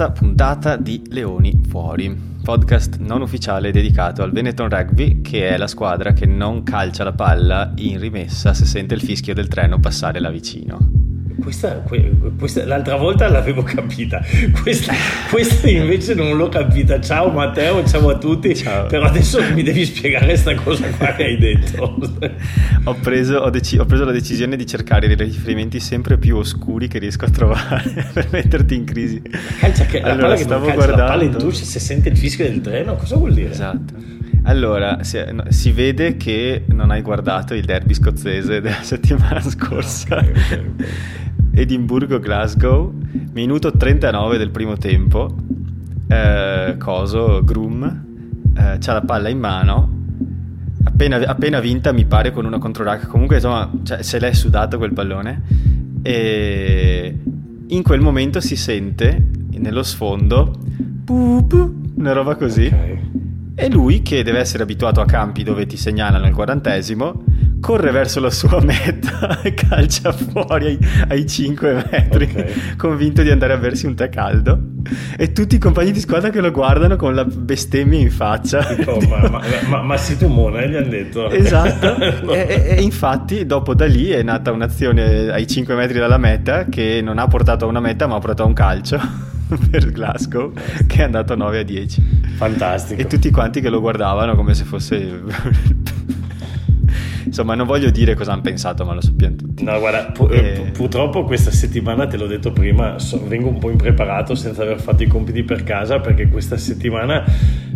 [0.00, 5.66] terza puntata di Leoni Fuori, podcast non ufficiale dedicato al Benetton Rugby, che è la
[5.66, 10.18] squadra che non calcia la palla in rimessa se sente il fischio del treno passare
[10.18, 10.99] là vicino.
[11.42, 11.82] Questa,
[12.38, 14.22] questa, l'altra volta l'avevo capita,
[14.62, 14.92] questa,
[15.30, 17.00] questa, invece non l'ho capita.
[17.00, 18.54] Ciao Matteo, ciao a tutti.
[18.54, 18.86] Ciao.
[18.86, 21.98] Però adesso mi devi spiegare questa cosa qua che hai detto.
[22.84, 26.88] ho, preso, ho, dec- ho, preso, la decisione di cercare dei riferimenti sempre più oscuri
[26.88, 29.22] che riesco a trovare per metterti in crisi.
[29.58, 31.02] Calcia che, allora, la palla che stavo calcia, guardando.
[31.02, 33.50] la palla in douche se sente il fischio del treno, cosa vuol dire?
[33.50, 34.18] Esatto.
[34.44, 35.18] Allora, si,
[35.48, 40.16] si, vede che non hai guardato il derby scozzese della settimana scorsa.
[40.16, 40.86] Okay, okay, okay.
[41.52, 42.92] Edimburgo-Glasgow,
[43.32, 45.34] minuto 39 del primo tempo.
[46.08, 48.04] Eh, coso, Groom,
[48.56, 49.98] eh, c'ha la palla in mano.
[50.82, 53.06] Appena, appena, vinta, mi pare, con una controrack.
[53.06, 55.42] Comunque, insomma, cioè, se l'è sudato quel pallone.
[56.02, 57.18] E
[57.66, 60.56] in quel momento si sente nello sfondo
[61.06, 62.66] una roba così.
[62.66, 63.10] Okay.
[63.54, 67.24] E lui, che deve essere abituato a campi dove ti segnalano il quarantesimo,
[67.60, 72.76] corre verso la sua meta e calcia fuori ai, ai 5 metri, okay.
[72.76, 74.58] convinto di andare a bersi un tè caldo.
[75.16, 78.64] E tutti i compagni di squadra che lo guardano con la bestemmia in faccia.
[78.64, 81.30] Tipo, ma, ma, ma, ma si tumona, gli hanno detto.
[81.30, 81.96] Esatto.
[82.32, 87.00] e, e, infatti, dopo da lì è nata un'azione ai 5 metri dalla meta che
[87.02, 89.28] non ha portato a una meta, ma ha portato a un calcio.
[89.70, 90.52] per Glasgow
[90.86, 94.64] che è andato 9 a 10 fantastico e tutti quanti che lo guardavano come se
[94.64, 95.22] fosse
[97.30, 99.62] insomma non voglio dire cosa hanno pensato ma lo sappiamo tutti.
[99.62, 100.70] No guarda pu- e...
[100.72, 105.04] purtroppo questa settimana te l'ho detto prima so, vengo un po' impreparato senza aver fatto
[105.04, 107.24] i compiti per casa perché questa settimana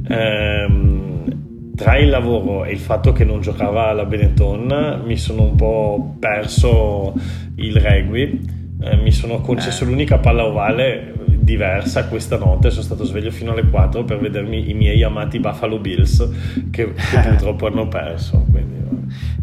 [0.09, 5.55] ehm, tra il lavoro e il fatto che non giocava alla Benetton mi sono un
[5.55, 7.15] po' perso
[7.57, 8.63] il rugby.
[8.81, 9.87] Eh, mi sono concesso eh.
[9.87, 11.15] l'unica palla ovale
[11.45, 15.79] diversa questa notte, sono stato sveglio fino alle 4 per vedermi i miei amati Buffalo
[15.79, 16.27] Bills
[16.71, 18.45] che, che purtroppo hanno perso.
[18.51, 18.75] Quindi,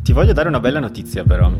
[0.01, 1.51] Ti voglio dare una bella notizia però.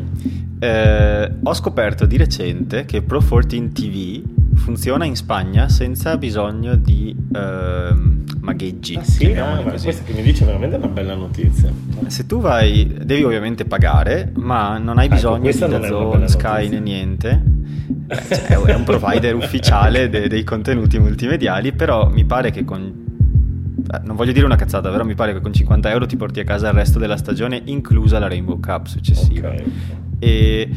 [0.58, 4.22] Eh, ho scoperto di recente che Pro14 TV
[4.54, 7.94] funziona in Spagna senza bisogno di eh,
[8.40, 8.96] magheggi.
[8.96, 11.72] Ah sì, ah, questa che mi dice veramente una bella notizia.
[12.06, 16.68] Se tu vai, devi ovviamente pagare, ma non hai ecco, bisogno ecco, di Zone, Sky
[16.68, 17.42] né niente
[18.14, 23.02] cioè, è un provider ufficiale de- dei contenuti multimediali, però mi pare che con
[23.92, 26.40] eh, non voglio dire una cazzata, però mi pare che con 50 euro ti porti
[26.40, 29.48] a casa il resto della stagione, inclusa la Rainbow Cup successiva.
[29.48, 29.72] Okay.
[30.18, 30.70] E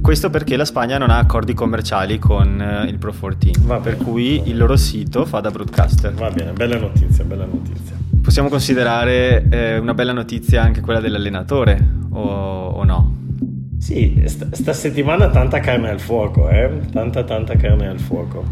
[0.00, 3.96] questo perché la Spagna non ha accordi commerciali con uh, il Pro 14, bene, per
[3.96, 6.12] cui il loro sito fa da broadcaster.
[6.14, 7.96] Va bene, bella notizia, bella notizia.
[8.22, 11.78] Possiamo considerare eh, una bella notizia anche quella dell'allenatore
[12.10, 13.16] o, o no?
[13.88, 16.70] Sì, st- sta settimana tanta carne al fuoco, eh?
[16.92, 18.44] Tanta, tanta carne al fuoco.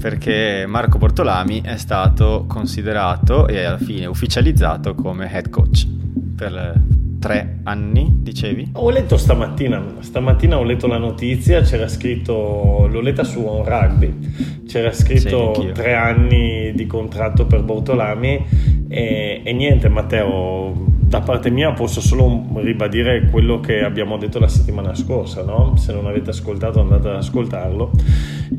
[0.00, 5.88] Perché Marco Bortolami è stato considerato e alla fine ufficializzato come head coach
[6.36, 6.80] per
[7.18, 8.70] tre anni, dicevi?
[8.74, 14.62] Ho letto stamattina, stamattina ho letto la notizia, c'era scritto, l'ho letta su On Rugby,
[14.68, 18.46] c'era scritto sì, tre anni di contratto per Bortolami
[18.86, 24.48] e, e niente Matteo da parte mia posso solo ribadire quello che abbiamo detto la
[24.48, 25.76] settimana scorsa, no?
[25.76, 27.92] se non avete ascoltato andate ad ascoltarlo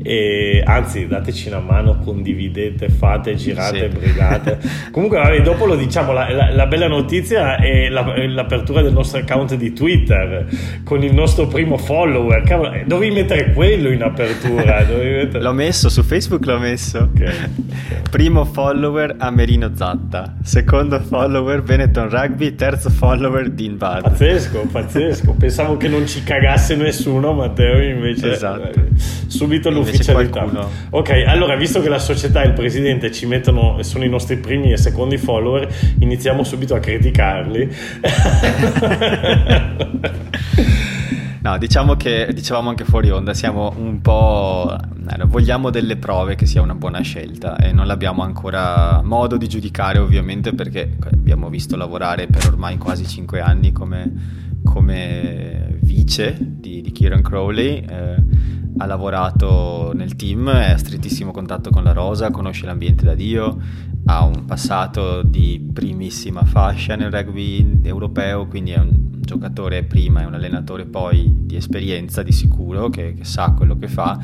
[0.02, 3.98] e anzi dateci una mano, condividete, fate, girate, sì.
[3.98, 4.58] brigate.
[4.90, 9.20] Comunque vabbè, dopo lo diciamo, la, la, la bella notizia è la, l'apertura del nostro
[9.20, 10.46] account di Twitter
[10.84, 12.42] con il nostro primo follower.
[12.44, 14.84] Cavolo, eh, dovevi mettere quello in apertura.
[14.88, 15.40] mettere...
[15.40, 17.10] l'ho messo su Facebook, l'ho messo.
[17.14, 17.34] Okay.
[18.10, 24.02] Primo follower Amerino Zatta, secondo follower Benetton Rugby Rugby, terzo follower Dean Bud.
[24.02, 25.32] Pazzesco, pazzesco.
[25.32, 28.70] Pensavo che non ci cagasse nessuno, Matteo invece esatto.
[28.70, 28.84] Eh,
[29.26, 30.42] subito invece l'ufficialità.
[30.42, 30.70] Qualcuno.
[30.90, 34.70] Ok, allora visto che la società e il presidente ci mettono sono i nostri primi
[34.72, 35.68] e secondi follower,
[35.98, 37.76] iniziamo subito a criticarli.
[41.48, 44.76] No, diciamo che dicevamo anche fuori onda, siamo un po'.
[45.28, 49.98] Vogliamo delle prove che sia una buona scelta e non l'abbiamo ancora modo di giudicare,
[49.98, 56.92] ovviamente, perché abbiamo visto lavorare per ormai quasi 5 anni come, come vice di, di
[56.92, 57.78] Kieran Crowley.
[57.78, 58.16] Eh,
[58.76, 63.58] ha lavorato nel team, è a strettissimo contatto con la Rosa, conosce l'ambiente da Dio,
[64.04, 70.24] ha un passato di primissima fascia nel rugby europeo, quindi è un giocatore prima e
[70.24, 74.18] un allenatore poi di esperienza di sicuro, che, che, sa quello che fa,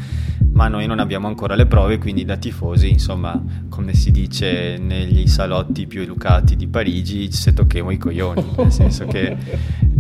[0.53, 5.27] ma noi non abbiamo ancora le prove, quindi da tifosi, insomma, come si dice negli
[5.27, 9.37] salotti più educati di Parigi, se tocchiamo i coglioni, nel senso che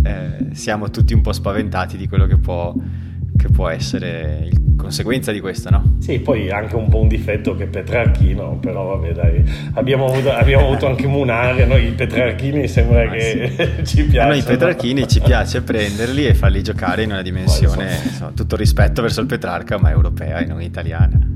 [0.03, 2.75] eh, siamo tutti un po' spaventati di quello che può,
[3.37, 5.97] che può essere il conseguenza di questo, no?
[5.99, 9.45] Sì, poi anche un po' un difetto che Petrarchino, però vabbè dai,
[9.75, 13.85] abbiamo avuto, abbiamo avuto anche Munari, a noi i Petrarchini sembra ah, che sì.
[13.97, 14.27] ci piaccia.
[14.27, 18.57] A noi i Petrarchini ci piace prenderli e farli giocare in una dimensione, insomma, tutto
[18.57, 21.34] rispetto verso il Petrarca, ma europea e non italiana.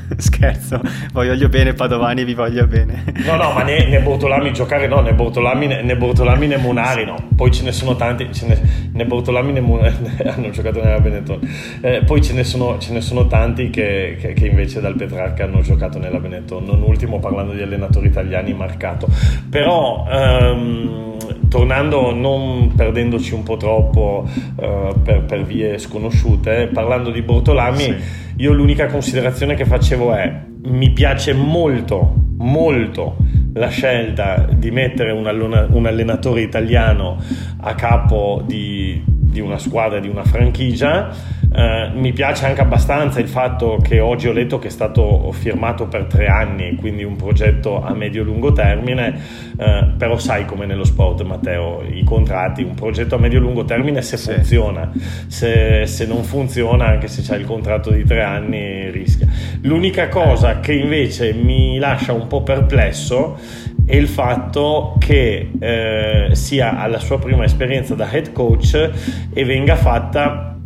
[0.16, 0.80] Scherzo,
[1.12, 3.04] voglio bene Padovani, vi voglio bene.
[3.24, 7.04] No, no, ma né, né Bortolami giocare no, né Bortolami né, né, Bortolami né Munari
[7.04, 7.28] no.
[7.34, 8.60] Poi ce ne sono tanti, ce ne,
[8.92, 9.94] né Bortolami né Munari
[10.26, 11.40] hanno giocato nella Benetton.
[11.80, 15.44] Eh, poi ce ne, sono, ce ne sono tanti che, che, che, invece dal Petrarca
[15.44, 16.64] hanno giocato nella Benetton.
[16.64, 19.08] Non ultimo parlando di allenatori italiani marcato.
[19.48, 20.06] Però...
[20.08, 21.10] Um,
[21.48, 27.96] tornando, non perdendoci un po' troppo uh, per, per, vie sconosciute, parlando di Bortolami, sì.
[28.36, 33.16] io l'unica considerazione che facevo è mi piace molto, molto
[33.54, 37.18] la scelta di mettere un, allona, un allenatore italiano
[37.60, 41.10] a capo di, di una squadra, di una franchigia
[41.54, 45.86] eh, mi piace anche abbastanza il fatto che oggi ho letto che è stato firmato
[45.86, 49.20] per tre anni, quindi un progetto a medio-lungo termine,
[49.58, 54.16] eh, però sai come nello sport Matteo, i contratti, un progetto a medio-lungo termine se
[54.16, 54.32] sì.
[54.32, 54.90] funziona,
[55.26, 59.26] se, se, non funziona anche se c'è il contratto di tre anni rischia.
[59.62, 63.38] L'unica cosa che invece mi lascia un po' perplesso
[63.84, 68.90] è il fatto che eh, sia alla sua prima esperienza da head coach
[69.32, 70.58] e venga fatta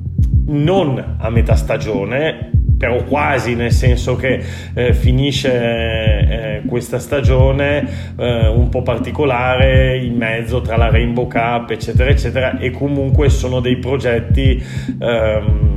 [0.48, 4.42] non a metà stagione, però quasi nel senso che
[4.74, 11.70] eh, finisce eh, questa stagione eh, un po' particolare in mezzo tra la Rainbow Cup
[11.70, 14.62] eccetera eccetera e comunque sono dei progetti
[15.00, 15.75] ehm,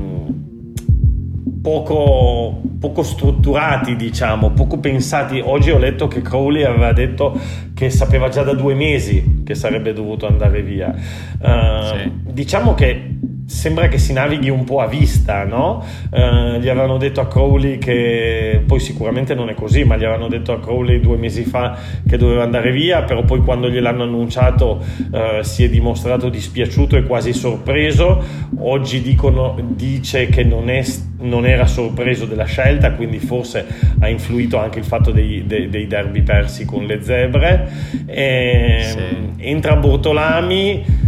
[1.69, 7.39] poco, poco, strutturati diciamo poco pensati oggi ho letto che Crowley aveva detto
[7.75, 11.45] che sapeva già da due mesi che sarebbe dovuto andare via sì.
[11.45, 13.17] Ehm, diciamo che
[13.49, 15.83] sembra che si navighi un po' a vista, no?
[16.11, 20.27] Eh, gli avevano detto a Crowley che poi sicuramente non è così, ma gli avevano
[20.27, 21.75] detto a Crowley due mesi fa
[22.07, 24.79] che doveva andare via, però poi quando gliel'hanno annunciato
[25.11, 28.23] eh, si è dimostrato dispiaciuto e quasi sorpreso.
[28.59, 30.85] Oggi dicono, dice che non, è,
[31.21, 33.65] non, era sorpreso della scelta, quindi forse
[33.99, 37.67] ha influito anche il fatto dei, dei, dei derby persi con le zebre.
[38.05, 39.47] E, sì.
[39.47, 40.98] Entra Bortolami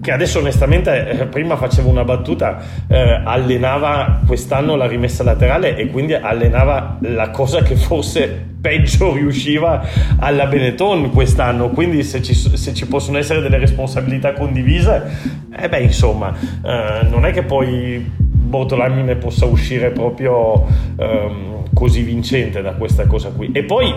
[0.00, 5.88] che adesso onestamente eh, prima facevo una battuta eh, allenava quest'anno la rimessa laterale e
[5.88, 9.84] quindi allenava la cosa che forse peggio riusciva
[10.18, 11.70] alla Benetton quest'anno.
[11.70, 17.24] Quindi se ci, se ci possono essere delle responsabilità condivise eh beh insomma eh, non
[17.24, 20.66] è che poi Bortolami ne possa uscire proprio
[20.96, 23.50] ehm, così vincente da questa cosa qui.
[23.52, 23.92] E poi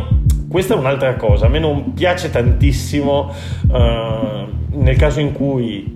[0.49, 3.33] questa è un'altra cosa a me non piace tantissimo
[3.71, 5.95] eh, nel caso in cui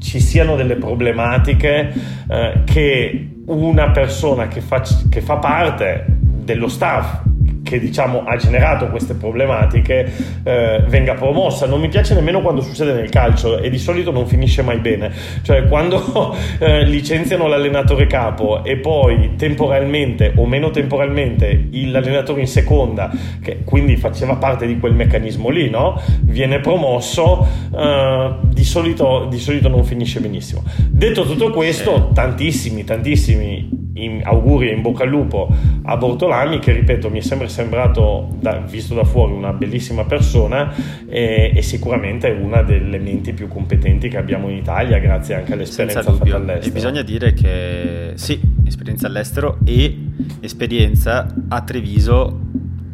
[0.00, 1.92] ci siano delle problematiche
[2.28, 7.22] eh, che una persona che fa, che fa parte dello staff
[7.64, 10.12] che diciamo ha generato queste problematiche
[10.44, 11.66] eh, venga promossa.
[11.66, 15.10] Non mi piace nemmeno quando succede nel calcio e di solito non finisce mai bene.
[15.42, 23.10] Cioè quando eh, licenziano l'allenatore capo e poi temporalmente o meno temporalmente l'allenatore in seconda,
[23.42, 26.00] che quindi faceva parte di quel meccanismo lì, no?
[26.20, 30.62] viene promosso, eh, di, solito, di solito non finisce benissimo.
[30.88, 35.48] Detto tutto questo, tantissimi, tantissimi in auguri e in bocca al lupo
[35.82, 40.74] a Bortolami che ripeto mi è sempre sembrato da, visto da fuori una bellissima persona
[41.06, 46.02] e, e, sicuramente una delle menti più competenti che abbiamo in Italia grazie anche all'esperienza
[46.02, 46.68] fatta all'estero.
[46.68, 49.96] E bisogna dire che sì esperienza all'estero e
[50.40, 52.40] esperienza a Treviso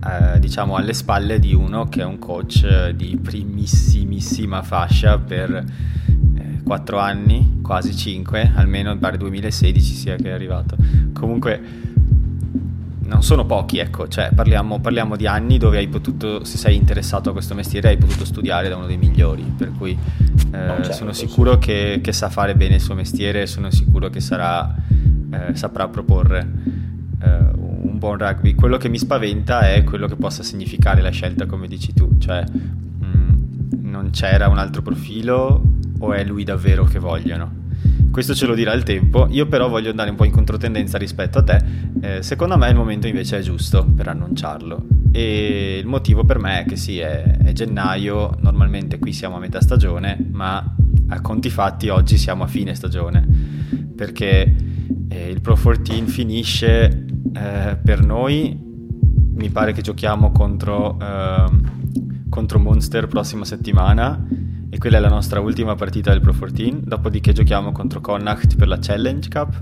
[0.04, 5.64] eh, diciamo alle spalle di uno che è un coach di primissimissima fascia per
[6.70, 10.76] 4 anni, quasi 5, almeno pare 2016 sia che è arrivato.
[11.12, 11.60] Comunque
[13.00, 17.30] non sono pochi, ecco, cioè parliamo, parliamo, di anni dove hai potuto, se sei interessato
[17.30, 21.12] a questo mestiere, hai potuto studiare da uno dei migliori, per cui eh, certo, sono
[21.12, 24.72] sicuro che, che, sa fare bene il suo mestiere, sono sicuro che sarà,
[25.32, 26.48] eh, saprà proporre
[27.20, 28.54] eh, un buon rugby.
[28.54, 32.44] Quello che mi spaventa è quello che possa significare la scelta, come dici tu, cioè
[32.44, 37.68] mh, mm, non c'era un altro profilo o è lui davvero che vogliono?
[38.10, 41.38] Questo ce lo dirà il tempo, io però voglio andare un po' in controtendenza rispetto
[41.38, 41.62] a te,
[42.00, 44.84] eh, secondo me il momento invece è giusto per annunciarlo.
[45.12, 49.38] E il motivo per me è che sì, è, è gennaio, normalmente qui siamo a
[49.38, 50.74] metà stagione, ma
[51.08, 53.24] a conti fatti oggi siamo a fine stagione,
[53.94, 54.56] perché
[55.08, 58.58] eh, il Pro 14 finisce eh, per noi,
[59.34, 65.40] mi pare che giochiamo contro, ehm, contro Monster prossima settimana e quella è la nostra
[65.40, 69.58] ultima partita del Pro 14, dopodiché giochiamo contro Connacht per la Challenge Cup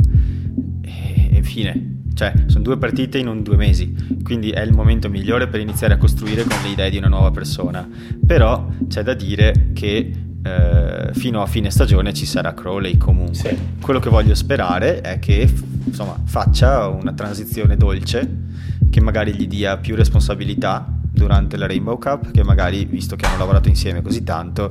[0.83, 1.97] e e, fine.
[2.15, 5.95] Cioè, sono due partite in un due mesi, quindi è il momento migliore per iniziare
[5.95, 7.89] a costruire con le idee di una nuova persona.
[8.27, 10.13] Però c'è da dire che
[10.43, 13.35] eh, fino a fine stagione ci sarà Crowley comunque.
[13.35, 13.57] Sì.
[13.81, 15.49] Quello che voglio sperare è che
[15.85, 18.47] insomma, faccia una transizione dolce,
[18.91, 23.37] che magari gli dia più responsabilità durante la Rainbow Cup, che magari, visto che hanno
[23.37, 24.69] lavorato insieme così tanto,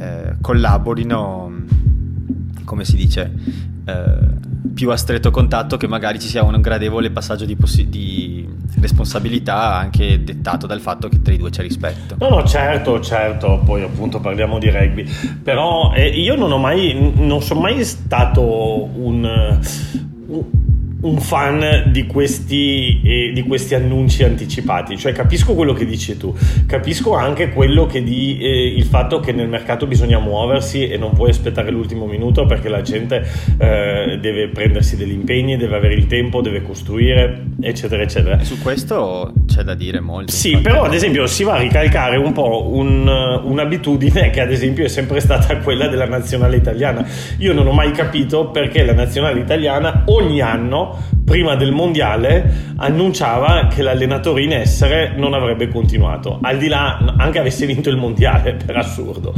[0.00, 1.52] eh, collaborino,
[2.64, 3.32] come si dice,
[3.84, 4.42] eh,
[4.74, 8.48] più a stretto contatto, che magari ci sia un gradevole passaggio di, possi- di
[8.80, 12.16] responsabilità anche dettato dal fatto che tra i due c'è rispetto.
[12.18, 15.04] No, no, certo, certo, poi appunto parliamo di rugby,
[15.42, 18.42] però eh, io non ho mai, non sono mai stato
[18.82, 19.60] un,
[20.26, 20.42] un
[21.04, 26.34] un fan di questi, eh, di questi, annunci anticipati, cioè capisco quello che dici tu,
[26.66, 31.12] capisco anche quello che di eh, il fatto che nel mercato bisogna muoversi e non
[31.12, 33.26] puoi aspettare l'ultimo minuto perché la gente
[33.58, 38.38] eh, deve prendersi degli impegni, deve avere il tempo, deve costruire, eccetera, eccetera.
[38.38, 40.32] E su questo c'è da dire molto.
[40.32, 44.84] Sì, però ad esempio si va a ricalcare un po' un, un'abitudine che ad esempio
[44.84, 47.06] è sempre stata quella della nazionale italiana.
[47.38, 50.92] Io non ho mai capito perché la nazionale italiana ogni anno
[51.24, 57.38] prima del mondiale annunciava che l'allenatore in essere non avrebbe continuato, al di là anche
[57.38, 59.32] avesse vinto il mondiale, per assurdo.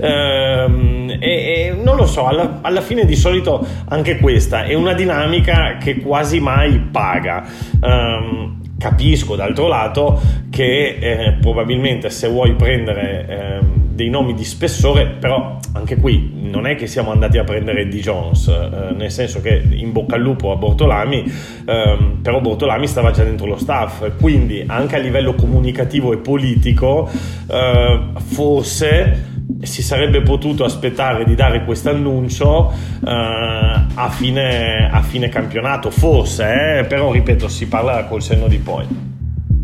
[0.00, 4.94] Ehm, e, e, non lo so, alla, alla, fine di solito anche questa è una
[4.94, 7.44] dinamica che quasi mai paga.
[7.82, 15.06] Ehm, capisco d'altro lato che eh, probabilmente se vuoi prendere eh, dei nomi di spessore,
[15.06, 19.40] però anche qui non è che siamo andati a prendere Di Jones, eh, nel senso
[19.40, 21.24] che in bocca al lupo a Bortolami,
[21.66, 27.10] ehm, però Bortolami stava già dentro lo staff, quindi anche a livello comunicativo e politico
[27.50, 29.26] eh, forse
[29.62, 32.70] si sarebbe potuto aspettare di dare questo annuncio
[33.04, 36.84] eh, a, fine, a, fine, campionato, forse, eh?
[36.84, 39.07] però ripeto, si parla col senno di poi.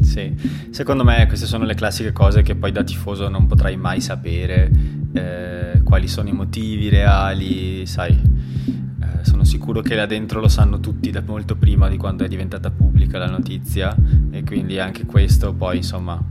[0.04, 0.34] Sì,
[0.70, 4.70] secondo me queste sono le classiche cose che poi da tifoso non potrai mai sapere
[5.12, 8.12] eh, quali sono i motivi reali, sai.
[8.12, 12.28] Eh, sono sicuro che là dentro lo sanno tutti da molto prima di quando è
[12.28, 13.94] diventata pubblica la notizia
[14.30, 16.22] e quindi anche questo poi insomma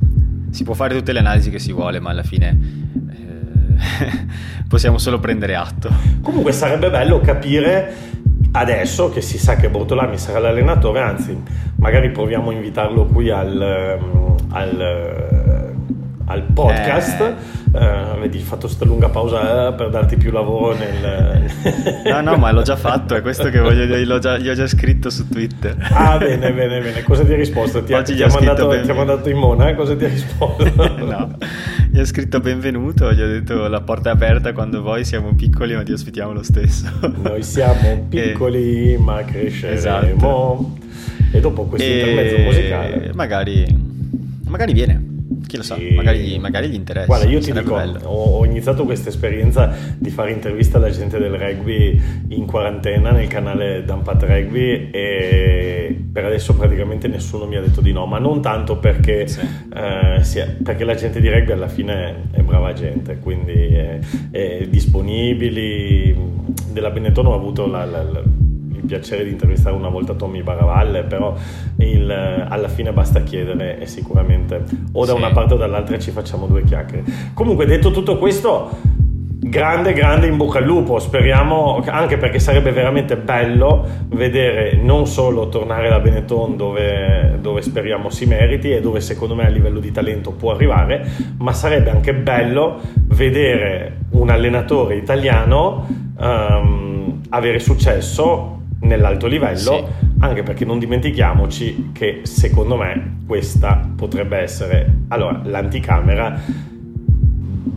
[0.52, 2.84] si può fare tutte le analisi che si vuole ma alla fine
[4.68, 5.90] possiamo solo prendere atto.
[6.22, 7.94] Comunque sarebbe bello capire
[8.54, 11.42] adesso che si sa che Bortolami sarà l'allenatore, anzi
[11.78, 15.74] magari proviamo a invitarlo qui al, ehm, al,
[16.26, 17.22] al podcast.
[17.22, 17.62] Eh.
[17.74, 21.50] Uh, vedi, ho fatto questa lunga pausa uh, per darti più lavoro nel...
[22.06, 24.54] no, no, ma l'ho già fatto, è questo che voglio dire, l'ho già, gli ho
[24.54, 25.76] già scritto su Twitter.
[25.92, 27.02] Ah, bene, bene, bene.
[27.02, 27.84] Cosa ti ha risposto?
[27.84, 29.74] Ti, Oggi ti, ha, mandato, ti ha mandato in mona?
[29.74, 30.72] Cosa ti ha risposto?
[31.04, 31.36] no,
[31.94, 35.76] gli ho scritto benvenuto, gli ho detto la porta è aperta quando vuoi, siamo piccoli
[35.76, 36.88] ma ti ospitiamo lo stesso.
[37.22, 38.98] Noi siamo piccoli e...
[38.98, 39.78] ma cresceremo.
[39.78, 40.78] Esatto.
[41.32, 42.00] E dopo questo e...
[42.00, 43.12] intermezzo musicale...
[43.14, 43.80] Magari,
[44.48, 45.13] magari viene
[45.46, 45.94] chi lo sa, sì.
[45.94, 47.06] magari, magari, gli interessa.
[47.06, 51.34] Guarda, io ti dico, ho, ho, iniziato questa esperienza di fare intervista alla gente del
[51.34, 52.00] rugby
[52.30, 57.92] in quarantena nel canale Dumpat Rugby e per adesso praticamente nessuno mi ha detto di
[57.92, 59.42] no, ma non tanto perché, sì.
[59.74, 64.00] eh, sia, perché la gente di rugby alla fine è brava gente, quindi è,
[64.32, 66.32] è disponibili.
[66.72, 68.24] Della Benetton ho avuto la, la, la
[68.84, 71.34] il piacere di intervistare una volta Tommy Baravalle, però
[71.78, 75.18] il, alla fine basta chiedere e sicuramente o da sì.
[75.18, 77.04] una parte o dall'altra ci facciamo due chiacchiere.
[77.34, 78.70] Comunque detto tutto questo,
[79.40, 85.48] grande grande in bocca al lupo, speriamo anche perché sarebbe veramente bello vedere non solo
[85.48, 89.92] tornare la Benetton dove, dove speriamo si meriti e dove secondo me a livello di
[89.92, 91.06] talento può arrivare,
[91.38, 95.88] ma sarebbe anche bello vedere un allenatore italiano
[96.18, 99.84] um, avere successo nell'alto livello, sì.
[100.20, 106.40] anche perché non dimentichiamoci che secondo me questa potrebbe essere allora l'anticamera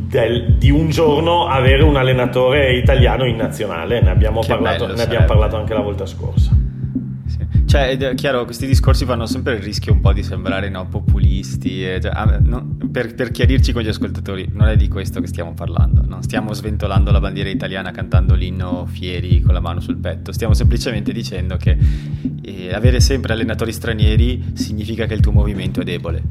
[0.09, 5.27] del, di un giorno avere un allenatore italiano in nazionale, ne abbiamo, parlato, ne abbiamo
[5.27, 6.66] parlato anche la volta scorsa.
[7.67, 11.85] Cioè, è chiaro, questi discorsi fanno sempre il rischio un po' di sembrare no, populisti.
[11.85, 15.27] E, cioè, ah, no, per, per, chiarirci con gli ascoltatori, non è di questo che
[15.27, 16.03] stiamo parlando.
[16.07, 20.33] Non stiamo sventolando la bandiera italiana cantando l'inno fieri con la mano sul petto.
[20.33, 21.77] Stiamo semplicemente dicendo che
[22.43, 26.23] eh, avere sempre allenatori stranieri significa che il tuo movimento è debole.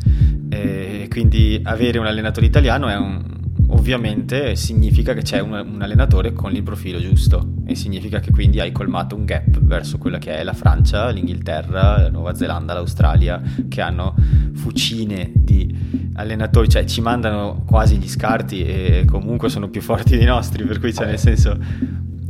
[0.49, 3.34] E quindi avere un allenatore italiano è un,
[3.67, 8.59] ovviamente significa che c'è un, un, allenatore con il profilo giusto e significa che quindi
[8.59, 13.41] hai colmato un gap verso quella che è la Francia, l'Inghilterra, la Nuova Zelanda, l'Australia,
[13.67, 14.15] che hanno
[14.53, 20.25] fucine di allenatori, cioè ci mandano quasi gli scarti e comunque sono più forti dei
[20.25, 21.57] nostri, per cui c'è nel senso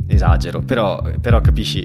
[0.06, 1.84] esagero, però, però capisci,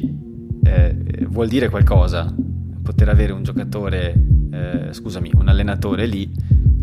[0.64, 0.96] eh,
[1.28, 2.34] vuol dire qualcosa
[2.82, 4.14] poter avere un giocatore,
[4.52, 6.32] eh, scusami, un allenatore lì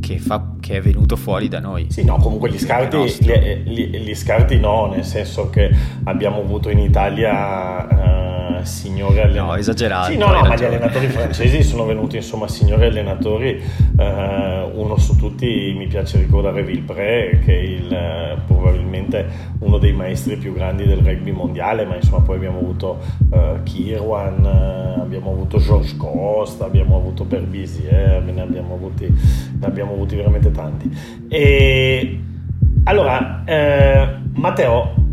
[0.08, 1.86] che, fa, che, è venuto fuori da noi.
[1.90, 5.70] Sì, no, comunque gli scarti, gli, gli, gli scarti no, nel senso che
[6.04, 8.37] abbiamo avuto in Italia...
[8.58, 9.46] Uh, signori allenatori.
[9.46, 10.10] No, esagerato.
[10.10, 13.62] Sì, no, no, ma gli allenatori francesi sono venuti, insomma, signori allenatori.
[13.96, 19.26] Uh, uno su tutti mi piace ricordare Villepré, che è il, uh, probabilmente
[19.60, 22.98] uno dei maestri più grandi del rugby mondiale, ma insomma poi abbiamo avuto
[23.30, 24.44] uh, Kirwan,
[25.00, 30.90] abbiamo avuto Georges Costa, abbiamo avuto Berbisier, ne abbiamo avuti, ne abbiamo avuti veramente tanti.
[31.28, 32.20] E
[32.84, 33.44] allora,
[34.34, 35.07] Matteo, Mm,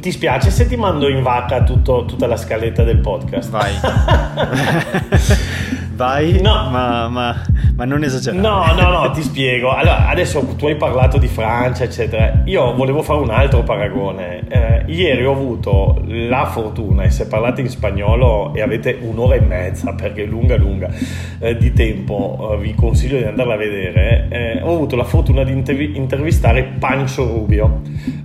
[0.00, 3.50] ti spiace se ti mando in vacca tutto, tutta la scaletta del podcast?
[3.50, 3.74] Vai.
[5.96, 6.68] Vai, no.
[6.70, 7.42] ma, ma,
[7.74, 8.42] ma, non esagerare.
[8.42, 9.70] No, no, no, ti spiego.
[9.70, 12.42] Allora, adesso tu hai parlato di Francia, eccetera.
[12.44, 14.46] Io volevo fare un altro paragone.
[14.46, 19.40] Eh, ieri ho avuto la fortuna, e se parlate in spagnolo e avete un'ora e
[19.40, 20.90] mezza, perché è lunga, lunga,
[21.38, 24.26] eh, di tempo, eh, vi consiglio di andarla a vedere.
[24.28, 25.52] Eh, ho avuto la fortuna di
[25.94, 27.80] intervistare Pancho Rubio.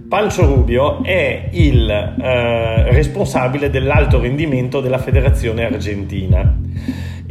[0.09, 6.53] Pancho Rubio è il eh, responsabile dell'alto rendimento della federazione argentina.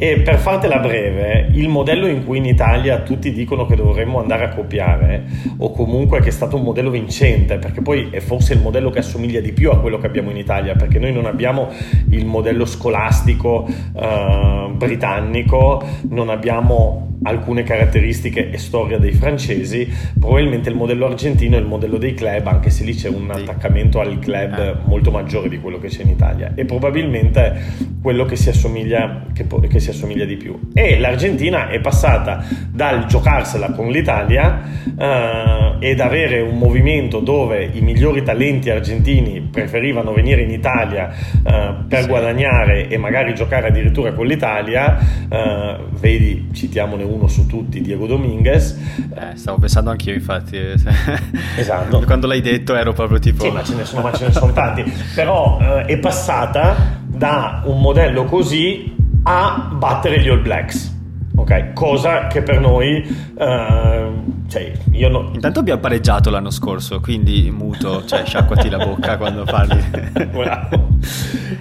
[0.03, 4.45] E per fartela breve, il modello in cui in Italia tutti dicono che dovremmo andare
[4.45, 5.25] a copiare,
[5.59, 9.01] o comunque che è stato un modello vincente, perché poi è forse il modello che
[9.01, 11.69] assomiglia di più a quello che abbiamo in Italia, perché noi non abbiamo
[12.13, 19.89] il modello scolastico eh, britannico, non abbiamo alcune caratteristiche e storia dei francesi,
[20.19, 24.01] probabilmente il modello argentino è il modello dei club, anche se lì c'è un attaccamento
[24.01, 24.77] al club eh.
[24.85, 29.47] molto maggiore di quello che c'è in Italia e probabilmente quello che si assomiglia, che,
[29.47, 30.59] che si assomiglia di più.
[30.75, 34.63] E l'Argentina è passata dal giocarsela con l'Italia
[34.97, 41.75] eh, ed avere un movimento dove i migliori talenti argentini preferivano venire in Italia eh,
[41.89, 42.09] per sì.
[42.09, 44.99] guadagnare e magari giocare addirittura con l'Italia,
[45.29, 48.79] eh, vedi, citiamone uno su tutti, Diego Dominguez.
[49.15, 50.59] Eh, stavo pensando anch'io, infatti.
[51.57, 52.03] Esatto.
[52.07, 53.45] Quando l'hai detto ero proprio tipo...
[53.45, 54.83] Sì, ma ce ne sono, ma ce ne sono tanti.
[55.15, 60.99] Però eh, è passata da un modello così a battere gli All Blacks.
[61.37, 63.03] Ok, cosa che per noi,
[63.35, 65.31] uh, cioè, io no...
[65.33, 69.81] Intanto abbiamo pareggiato l'anno scorso, quindi muto, cioè sciacquati la bocca quando parli.
[70.31, 70.89] Bravo.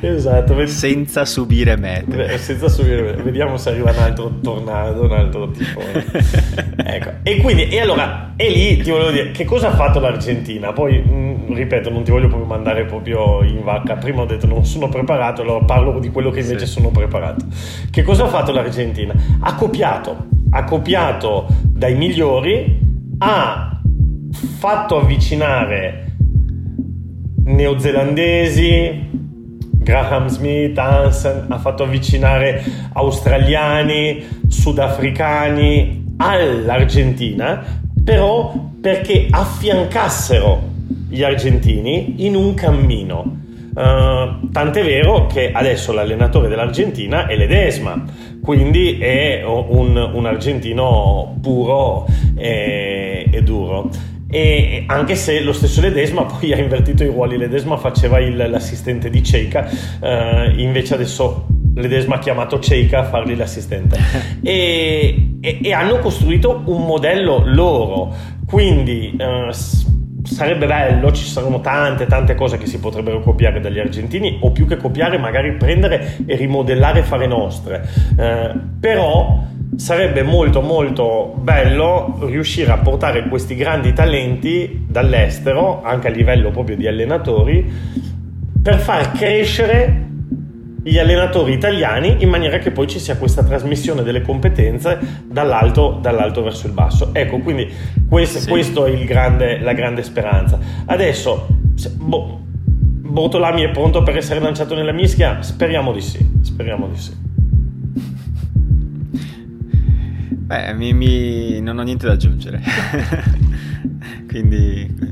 [0.02, 0.66] Esatto.
[0.66, 2.38] Senza subire mete.
[2.40, 3.22] Senza subire mete.
[3.22, 6.06] Vediamo se arriva un altro tornado, un altro tifone.
[6.78, 7.12] ecco.
[7.24, 10.74] E quindi, e allora, e lì ti volevo dire, che cosa ha fatto l'Argentina?
[10.74, 13.96] Poi, mh, mm, ripeto, non ti voglio proprio mandare proprio in vacca.
[13.96, 16.72] Prima ho detto non sono preparato, allora parlo di quello che invece sì.
[16.74, 17.46] sono preparato.
[17.92, 19.14] Che cosa ha fatto l'Argentina?
[19.40, 22.80] Ha copiato, ha copiato dai migliori,
[23.18, 23.82] ha
[24.58, 26.16] fatto avvicinare
[27.44, 29.08] neozelandesi,
[29.80, 37.62] Graham Smith, Hansen, ha fatto avvicinare australiani, sudafricani all'Argentina,
[38.02, 40.62] però perché affiancassero
[41.10, 43.48] gli argentini in un cammino.
[43.74, 48.04] Uh, tant'è vero che adesso l'allenatore dell'Argentina è Ledesma,
[48.42, 52.06] quindi è un, un argentino puro
[52.36, 53.90] e, e duro.
[54.32, 59.10] E anche se lo stesso Ledesma poi ha invertito i ruoli, Ledesma faceva il, l'assistente
[59.10, 59.68] di Ceika,
[60.02, 63.98] eh, invece adesso Ledesma ha chiamato Ceika a fargli l'assistente.
[64.42, 68.14] E, e, e, hanno costruito un modello loro,
[68.46, 69.50] quindi eh,
[70.30, 74.68] sarebbe bello, ci saranno tante tante cose che si potrebbero copiare dagli argentini o più
[74.68, 77.88] che copiare magari prendere e rimodellare e fare nostre,
[78.18, 79.44] eh, però
[79.76, 86.76] sarebbe molto molto bello riuscire a portare questi grandi talenti dall'estero, anche a livello proprio
[86.76, 87.72] di allenatori,
[88.62, 90.09] per far crescere
[90.82, 96.42] gli allenatori italiani in maniera che poi ci sia questa trasmissione delle competenze dall'alto, dall'alto
[96.42, 97.10] verso il basso.
[97.14, 97.70] Ecco, quindi
[98.08, 98.92] questo, sì.
[98.92, 100.58] è grande, la grande speranza.
[100.86, 102.40] Adesso, se, boh,
[103.10, 105.42] Bortolami è pronto per essere lanciato nella mischia?
[105.42, 107.28] Speriamo di sì, speriamo di sì.
[110.30, 111.60] Beh, mi, mi...
[111.62, 112.62] non ho niente da aggiungere.
[114.28, 115.09] Quindi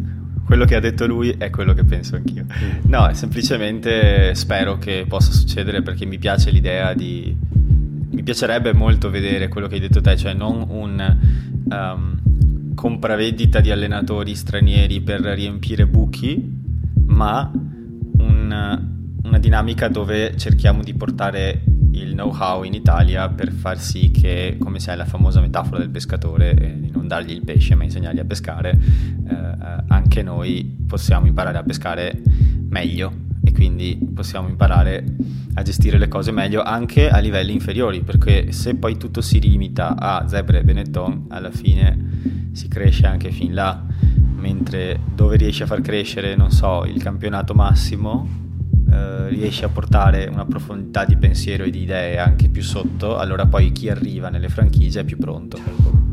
[0.48, 2.46] quello che ha detto lui è quello che penso anch'io.
[2.84, 7.36] No, semplicemente spero che possa succedere perché mi piace l'idea di...
[8.10, 11.18] Mi piacerebbe molto vedere quello che hai detto te, cioè non un
[11.70, 16.42] um, compravendita di allenatori stranieri per riempire buchi,
[17.08, 18.82] ma un,
[19.24, 21.62] una dinamica dove cerchiamo di portare
[22.02, 26.54] il know-how in Italia per far sì che, come è la famosa metafora del pescatore,
[26.54, 28.80] eh, di non dargli il pesce ma insegnargli a pescare,
[29.28, 32.22] eh, anche noi possiamo imparare a pescare
[32.70, 35.04] meglio e quindi possiamo imparare
[35.54, 39.96] a gestire le cose meglio anche a livelli inferiori, perché se poi tutto si limita
[39.98, 43.84] a Zebre e Benetton, alla fine si cresce anche fin là,
[44.36, 48.47] mentre dove riesci a far crescere, non so, il campionato massimo,
[48.98, 53.46] eh, riesci a portare una profondità di pensiero e di idee anche più sotto, allora
[53.46, 55.58] poi chi arriva nelle franchigie è più pronto.
[55.58, 56.08] Certo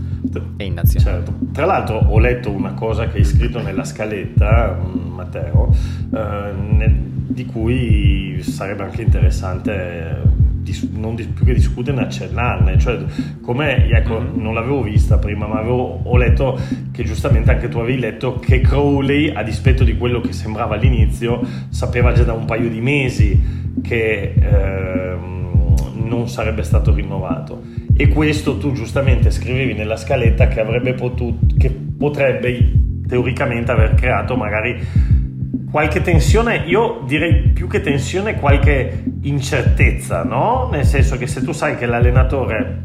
[0.57, 1.25] e in nazionale.
[1.25, 1.47] Certo.
[1.53, 5.75] Tra l'altro ho letto una cosa che hai scritto nella scaletta, mm, Matteo,
[6.12, 10.23] eh, nel, di cui sarebbe anche interessante
[10.64, 12.79] dis, non dis, più che discuterne, accennarne.
[12.79, 12.98] Cioè,
[13.40, 14.40] come, ecco, mm-hmm.
[14.40, 16.59] non l'avevo vista prima, ma avevo, ho letto
[16.90, 21.40] che giustamente anche tu avevi letto che Crowley, a dispetto di quello che sembrava all'inizio,
[21.68, 25.16] sapeva già da un paio di mesi che eh,
[25.92, 27.62] non sarebbe stato rinnovato
[27.96, 32.72] e questo tu giustamente scrivevi nella scaletta che avrebbe potuto che potrebbe
[33.07, 34.77] teoricamente aver creato magari
[35.75, 40.69] qualche tensione, io direi più che tensione qualche incertezza, no?
[40.71, 42.83] Nel senso che se tu sai che l'allenatore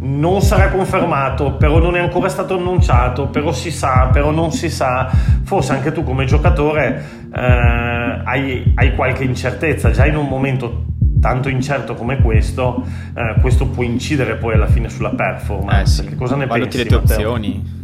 [0.00, 4.68] non sarà confermato, però non è ancora stato annunciato, però si sa, però non si
[4.68, 5.10] sa,
[5.42, 7.02] forse anche tu come giocatore
[7.34, 7.40] eh,
[8.24, 10.84] hai, hai qualche incertezza, già in un momento
[11.18, 16.02] tanto incerto come questo, eh, questo può incidere poi alla fine sulla performance.
[16.02, 16.14] Eh sì.
[16.14, 16.82] Cosa ne Valuti pensi?
[16.82, 17.78] le tue opzioni.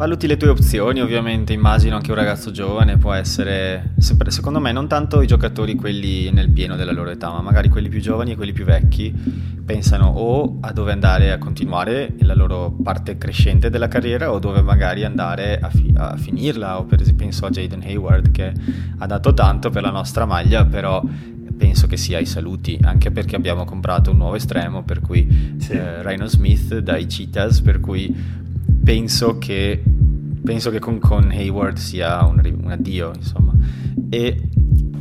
[0.00, 1.52] Valuti le tue opzioni, ovviamente.
[1.52, 6.48] Immagino che un ragazzo giovane può essere, secondo me, non tanto i giocatori quelli nel
[6.48, 9.12] pieno della loro età, ma magari quelli più giovani e quelli più vecchi
[9.62, 14.62] pensano o a dove andare a continuare la loro parte crescente della carriera o dove
[14.62, 16.78] magari andare a, fi- a finirla.
[16.78, 18.54] O per esempio, penso a Jaden Hayward che
[18.96, 21.04] ha dato tanto per la nostra maglia, però
[21.58, 25.72] penso che sia i saluti, anche perché abbiamo comprato un nuovo estremo, per cui sì.
[25.72, 28.48] eh, Rhino Smith dai Cheetahs, per cui
[28.82, 29.82] penso che,
[30.42, 33.52] penso che con, con, Hayward sia un, un addio, insomma.
[34.08, 34.48] E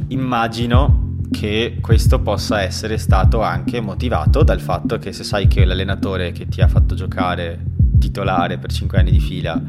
[0.09, 6.31] immagino che questo possa essere stato anche motivato dal fatto che se sai che l'allenatore
[6.31, 7.63] che ti ha fatto giocare
[7.99, 9.61] titolare per 5 anni di fila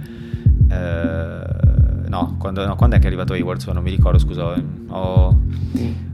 [0.71, 3.67] eh, no quando, no, quando, è che è arrivato Hayward?
[3.73, 4.55] Non mi ricordo, scusa.
[4.89, 5.41] Ho,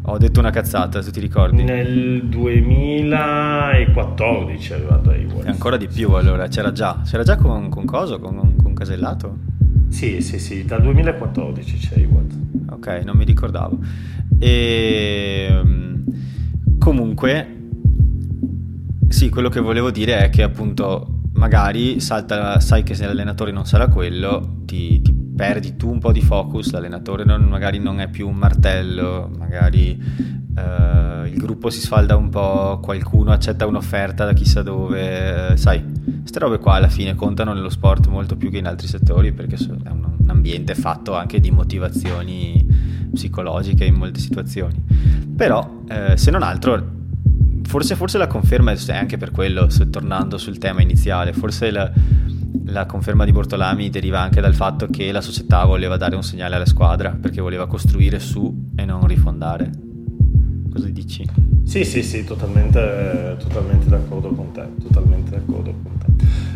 [0.03, 1.65] ho detto una cazzata, se ti ricordi.
[1.65, 5.47] Nel 2014 è arrivato Hayward.
[5.47, 7.03] E ancora di più allora, c'era già.
[7.05, 9.39] C'era già con, con Coso, con, con Casellato?
[9.89, 12.33] Sì, sì, sì, dal 2014 c'è Hayward.
[12.71, 13.79] Ok, non mi ricordavo.
[14.39, 16.05] E ehm,
[16.79, 17.69] comunque,
[19.09, 23.65] sì, quello che volevo dire è che appunto magari salta, sai che se l'allenatore non
[23.65, 28.09] sarà quello, ti, ti perdi tu un po' di focus, l'allenatore non, magari non è
[28.09, 29.99] più un martello, magari
[30.57, 35.85] eh, il gruppo si sfalda un po', qualcuno accetta un'offerta da chissà dove, eh, sai,
[36.21, 39.57] queste robe qua alla fine contano nello sport molto più che in altri settori perché
[39.57, 42.67] è un, un ambiente fatto anche di motivazioni
[43.13, 44.83] psicologiche in molte situazioni.
[45.37, 46.95] Però, eh, se non altro,
[47.65, 51.93] forse, forse la conferma è anche per quello, tornando sul tema iniziale, forse la
[52.69, 56.57] la conferma di Bortolami deriva anche dal fatto che la società voleva dare un segnale
[56.57, 59.86] alla squadra perché voleva costruire su e non rifondare.
[60.77, 61.27] Cosa dici?
[61.65, 64.63] Sì, sì, sì, totalmente, totalmente d'accordo con te.
[64.83, 66.07] Totalmente d'accordo con te.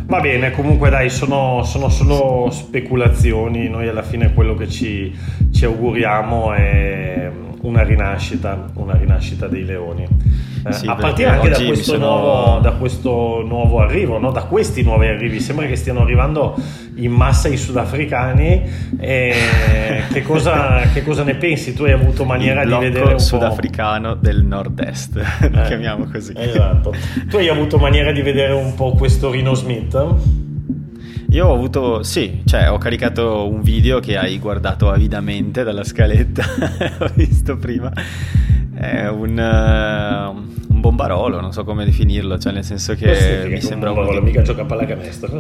[0.05, 3.71] Va bene, comunque dai, sono, sono solo speculazioni.
[3.71, 5.11] Noi alla fine quello che ci,
[5.51, 10.07] ci auguriamo è una rinascita, una rinascita dei leoni.
[10.63, 14.31] Eh, sì, a partire anche da questo, nuovo, da questo, nuovo, arrivo, no?
[14.31, 16.55] da questi nuovi arrivi, sembra che stiano arrivando
[16.97, 18.63] in massa i sudafricani.
[18.99, 21.73] che, cosa, che, cosa, ne pensi?
[21.73, 26.33] Tu hai avuto maniera di vedere un sudafricano del nord-est, eh, chiamiamo così.
[26.37, 26.95] Esatto.
[27.29, 30.49] Tu hai avuto maniera di vedere un po' questo Rino Smith?
[31.31, 36.43] Io ho avuto, sì, cioè ho caricato un video che hai guardato avidamente dalla scaletta,
[36.99, 37.93] ho visto prima,
[38.81, 43.91] è un, uh, un, bombarolo, non so come definirlo, cioè nel senso che mi sembra
[43.91, 44.31] un bombarolo, di...
[44.31, 45.39] mica gioca a pallacanestro,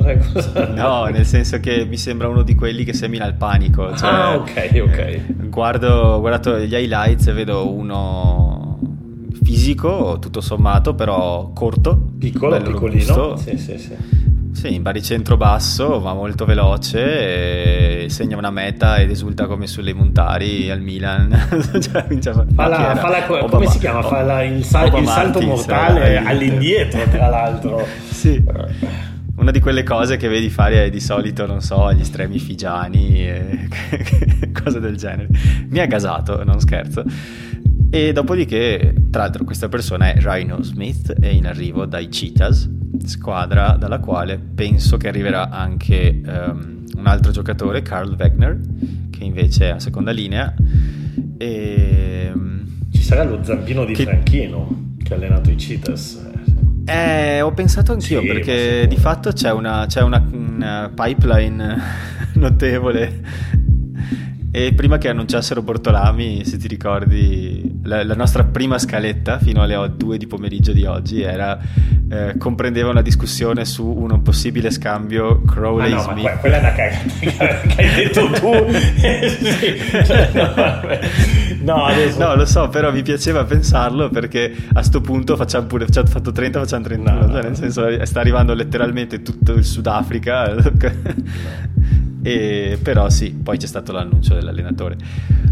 [0.74, 3.96] No, nel senso che mi sembra uno di quelli che semina il panico.
[3.96, 4.98] Cioè, ah, ok, ok.
[4.98, 8.78] Eh, guardo, ho guardato gli highlights e vedo uno
[9.42, 12.10] fisico, tutto sommato, però corto.
[12.18, 13.36] Piccolo, piccolino.
[13.36, 14.28] Sì, sì, sì
[14.60, 20.68] sì, in baricentro basso, va molto veloce, segna una meta ed esulta come sulle montari
[20.68, 21.30] al Milan.
[21.80, 22.04] cioè,
[22.54, 24.02] fa la, fa la, Obama, come si chiama?
[24.02, 27.86] Fa la, il, sal, il, salto mortale all'indietro, tra l'altro.
[28.10, 28.44] sì.
[29.36, 33.68] Una di quelle cose che vedi fare di solito, non so, agli estremi figiani, e
[34.62, 35.28] cose del genere.
[35.70, 37.02] Mi ha gasato, non scherzo.
[37.88, 43.76] E dopodiché, tra l'altro, questa persona è Rhino Smith, è in arrivo dai Cheetahs, squadra
[43.78, 48.60] dalla quale penso che arriverà anche um, un altro giocatore, Carl Wegner,
[49.10, 50.54] che invece è a seconda linea.
[51.38, 52.20] E
[53.10, 54.04] sarà lo zampino di che...
[54.04, 56.28] Franchino che ha allenato i Cheetahs.
[56.84, 61.78] Eh, ho pensato anch'io sì, perché di fatto c'è una, c'è una, una pipeline
[62.34, 63.20] notevole
[64.52, 69.92] e prima che annunciassero Bortolami, se ti ricordi, la, la nostra prima scaletta fino alle
[69.96, 71.56] 2 di pomeriggio di oggi era,
[72.10, 76.38] eh, comprendeva una discussione su un possibile scambio Crowley ah, no, Smith.
[76.40, 78.52] quella è una cagata che hai detto tu.
[79.28, 80.30] sì, cioè,
[81.62, 82.18] no, no, adesso...
[82.18, 86.32] no, lo so, però mi piaceva pensarlo perché a sto punto facciamo pure, facciamo fatto
[86.32, 90.56] 30, facciamo 31, no, cioè, nel senso sta arrivando letteralmente tutto il Sudafrica.
[92.22, 94.96] E, però sì, poi c'è stato l'annuncio dell'allenatore.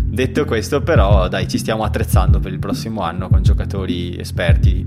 [0.05, 4.87] Detto questo, però, dai, ci stiamo attrezzando per il prossimo anno con giocatori esperti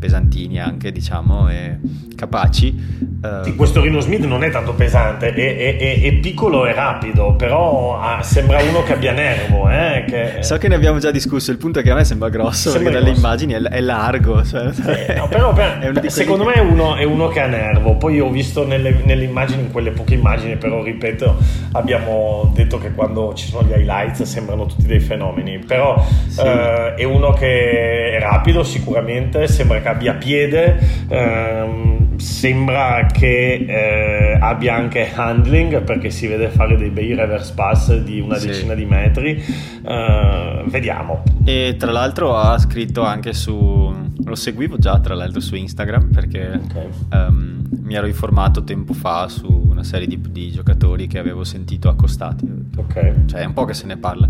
[0.00, 1.78] pesantini anche, diciamo, e
[2.16, 3.08] capaci.
[3.44, 7.34] Sì, questo Rino Smith non è tanto pesante, è, è, è, è piccolo e rapido,
[7.34, 9.68] però ah, sembra uno che abbia nervo.
[9.68, 10.42] Eh, che...
[10.42, 12.90] So che ne abbiamo già discusso, il punto è che a me sembra grosso, sembra
[12.90, 13.04] perché grosso.
[13.04, 14.42] dalle immagini è, largo.
[14.42, 14.82] Cioè, sì,
[15.16, 17.96] no, però, però secondo me è uno, è uno, che ha nervo.
[17.96, 21.36] Poi ho visto nelle, nelle, immagini, in quelle poche immagini, però ripeto,
[21.72, 26.40] abbiamo detto che quando ci sono gli highlights sembrano tutti dei fenomeni, però sì.
[26.40, 34.38] eh, è uno che è rapido sicuramente, sembra che abbia piede, ehm, sembra che eh,
[34.40, 38.48] abbia anche handling perché si vede fare dei bei reverse pass di una sì.
[38.48, 39.42] decina di metri.
[39.82, 41.22] Eh, vediamo.
[41.44, 43.94] E tra l'altro ha scritto anche su...
[44.24, 46.88] lo seguivo già tra l'altro su Instagram perché okay.
[47.12, 51.88] um, mi ero informato tempo fa su una serie di, di giocatori che avevo sentito
[51.88, 52.46] accostati.
[52.76, 53.24] Ok.
[53.26, 54.28] Cioè è un po' che se ne parla.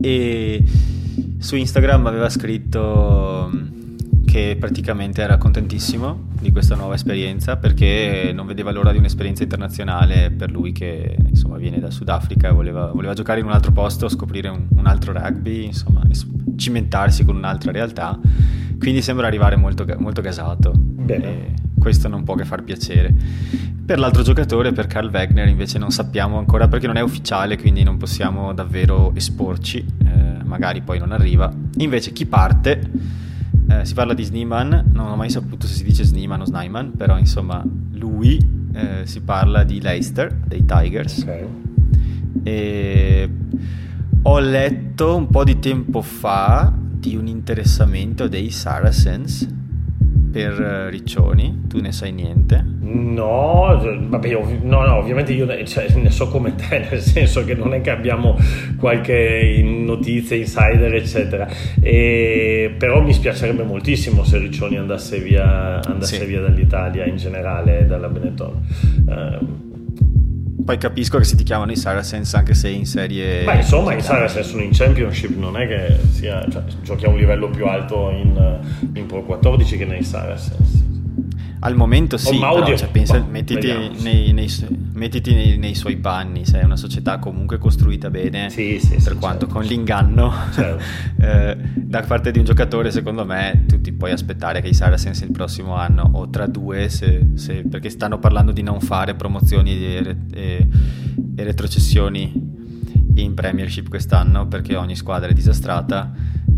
[0.00, 0.64] E
[1.38, 3.50] su Instagram aveva scritto
[4.32, 10.30] che praticamente era contentissimo di questa nuova esperienza perché non vedeva l'ora di un'esperienza internazionale
[10.30, 14.08] per lui che insomma viene dal Sudafrica e voleva, voleva giocare in un altro posto,
[14.08, 16.02] scoprire un, un altro rugby, insomma
[16.56, 18.18] cimentarsi con un'altra realtà,
[18.78, 20.72] quindi sembra arrivare molto, molto gasato.
[20.74, 21.52] Bene.
[21.78, 23.14] questo non può che far piacere.
[23.84, 27.82] Per l'altro giocatore, per Carl Wegner, invece non sappiamo ancora perché non è ufficiale, quindi
[27.82, 31.52] non possiamo davvero esporci, eh, magari poi non arriva.
[31.76, 33.20] Invece chi parte
[33.80, 36.92] eh, si parla di Sneeman, non ho mai saputo se si dice Sneeman o Snyman,
[36.96, 38.38] però insomma lui
[38.72, 41.22] eh, si parla di Leicester, dei Tigers.
[41.22, 41.46] Okay.
[42.42, 43.30] E
[44.22, 49.48] ho letto un po' di tempo fa di un interessamento dei Saracens
[50.32, 52.64] per eh, Riccioni, tu ne sai niente?
[52.80, 57.44] No, vabbè, ov- no, no, ovviamente io ne, cioè, ne, so come te, nel senso
[57.44, 58.36] che non è che abbiamo
[58.78, 61.46] qualche notizia, insider, eccetera.
[61.80, 66.24] E, però mi spiacerebbe moltissimo se Riccioni andasse via, andasse sì.
[66.24, 68.60] via dall'Italia in generale, dalla Benetton.
[69.06, 69.70] Uh,
[70.64, 73.44] poi capisco che se ti chiamano i Saracens anche se in serie...
[73.44, 76.44] Ma insomma i Saracens sono in Championship, non è che sia...
[76.50, 78.60] Cioè, giochi a un livello più alto in,
[78.94, 80.91] in Pro 14 che nei Saracens.
[81.64, 83.68] Al momento sì, però, cioè, pensa, bah, mettiti,
[84.00, 84.50] nei, nei,
[84.94, 89.12] mettiti nei, nei, suoi panni, se è una società comunque costruita bene, sì, sì, per
[89.12, 89.54] sì, quanto certo.
[89.54, 90.82] con l'inganno certo.
[91.22, 95.20] eh, da parte di un giocatore, secondo me tu ti puoi aspettare che i Saracens
[95.20, 99.70] il prossimo anno o tra due, se, se, perché stanno parlando di non fare promozioni
[99.70, 100.68] e, e,
[101.36, 102.60] e retrocessioni
[103.14, 106.12] in Premiership quest'anno perché ogni squadra è disastrata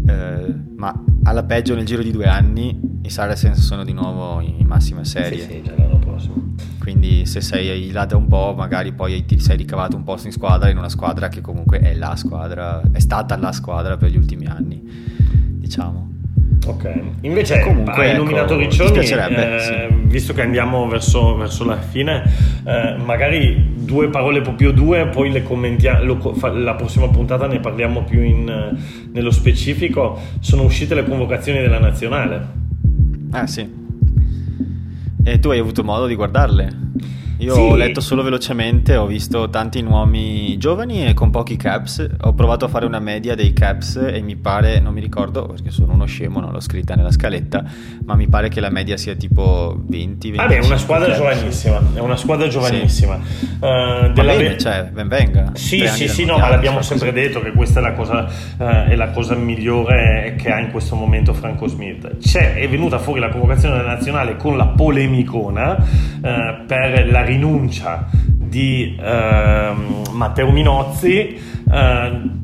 [0.06, 4.66] eh, ma alla peggio nel giro di due anni i Saracens sono di nuovo in
[4.66, 5.40] massima serie.
[5.40, 6.54] Sì, sì, già l'anno prossimo.
[6.78, 10.68] Quindi se sei da un po', magari poi ti sei ricavato un posto in squadra,
[10.68, 14.46] in una squadra che comunque è la squadra, è stata la squadra per gli ultimi
[14.46, 14.82] anni,
[15.58, 16.13] diciamo.
[16.66, 19.74] Ok, invece comunque ecco, Riccioni, eh, sì.
[20.04, 22.22] visto che andiamo verso, verso la fine,
[22.64, 26.18] eh, magari due parole proprio due, poi le commentiamo,
[26.54, 28.78] la prossima puntata ne parliamo più in,
[29.12, 30.18] nello specifico.
[30.40, 32.46] Sono uscite le convocazioni della nazionale.
[33.32, 33.82] Ah sì.
[35.26, 36.82] E tu hai avuto modo di guardarle?
[37.44, 37.60] Io sì.
[37.60, 42.06] ho letto solo velocemente, ho visto tanti nomi giovani e con pochi caps.
[42.22, 45.70] Ho provato a fare una media dei caps e mi pare, non mi ricordo perché
[45.70, 47.64] sono uno scemo, non l'ho scritta nella scaletta,
[48.04, 51.18] ma mi pare che la media sia tipo 20 20 Vabbè, è una squadra caps.
[51.18, 53.20] giovanissima, è una squadra giovanissima.
[53.22, 53.44] Sì.
[53.44, 55.50] Uh, della bene, cioè, ben venga.
[55.54, 57.20] Sì, sì, sì, no, ma l'abbiamo sempre così.
[57.20, 58.26] detto che questa è la, cosa,
[58.58, 62.18] uh, è la cosa migliore che ha in questo momento Franco Smith.
[62.18, 68.96] C'è, è venuta fuori la convocazione nazionale con la polemicona uh, per la rinuncia di
[68.98, 69.72] eh,
[70.12, 71.36] Matteo Minozzi.
[71.70, 72.42] Eh,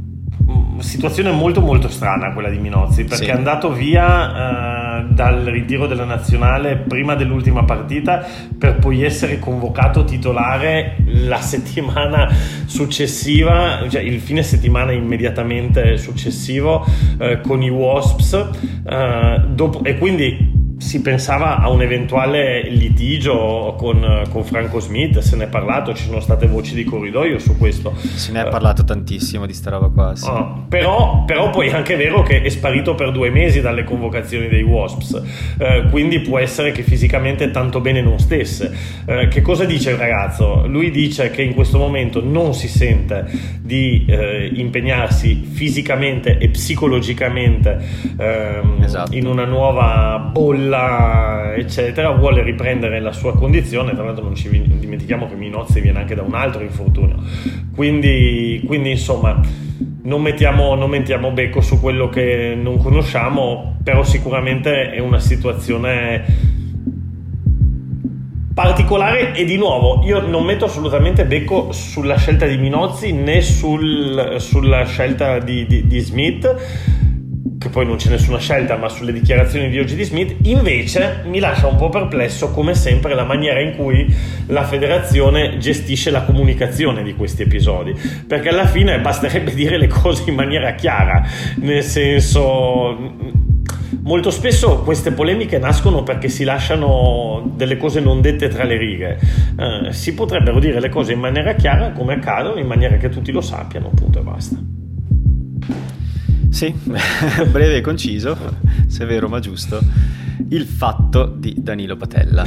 [0.79, 3.31] situazione molto molto strana quella di Minozzi perché sì.
[3.31, 8.27] è andato via eh, dal ritiro della nazionale prima dell'ultima partita
[8.59, 12.33] per poi essere convocato titolare la settimana
[12.65, 16.85] successiva, cioè il fine settimana immediatamente successivo
[17.19, 18.49] eh, con i Wasps
[18.87, 20.50] eh, dopo, e quindi
[20.81, 26.05] si pensava a un eventuale litigio con, con, Franco Smith, se ne è parlato, ci
[26.05, 27.95] sono state voci di corridoio su questo.
[27.97, 30.17] Se ne è parlato tantissimo di sta roba qua.
[30.17, 30.27] Sì.
[30.27, 34.49] Oh, però, però, poi è anche vero che è sparito per due mesi dalle convocazioni
[34.49, 35.23] dei Wasps,
[35.59, 38.75] eh, quindi può essere che fisicamente tanto bene non stesse.
[39.05, 40.67] Eh, che cosa dice il ragazzo?
[40.67, 43.27] Lui dice che in questo momento non si sente
[43.61, 47.79] di eh, impegnarsi fisicamente e psicologicamente
[48.19, 49.15] ehm, esatto.
[49.15, 53.93] in una nuova bolla molla, eccetera, vuole riprendere la sua condizione.
[53.95, 57.17] Tra l'altro, non ci dimentichiamo che Minozzi viene anche da un altro infortunio.
[57.75, 59.41] Quindi, quindi insomma,
[60.03, 66.59] non mettiamo, non mettiamo becco su quello che non conosciamo, però sicuramente è una situazione
[68.53, 74.35] particolare e di nuovo io non metto assolutamente becco sulla scelta di Minozzi né sul,
[74.39, 77.10] sulla scelta di, di, di Smith
[77.61, 81.41] che poi non c'è nessuna scelta, ma sulle dichiarazioni di oggi di Smith, invece mi
[81.41, 84.11] lascia un po' perplesso, come sempre, la maniera in cui
[84.47, 87.95] la federazione gestisce la comunicazione di questi episodi,
[88.27, 91.23] perché alla fine basterebbe dire le cose in maniera chiara,
[91.57, 93.49] nel senso...
[94.03, 99.19] Molto spesso queste polemiche nascono perché si lasciano delle cose non dette tra le righe.
[99.59, 103.31] Eh, si potrebbero dire le cose in maniera chiara come accadono, in maniera che tutti
[103.31, 104.57] lo sappiano, punto e basta.
[106.51, 106.75] Sì,
[107.51, 108.37] breve e conciso,
[108.89, 109.79] severo ma giusto.
[110.49, 112.45] Il fatto di Danilo Patella.